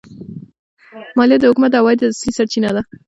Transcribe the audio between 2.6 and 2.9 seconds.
ده.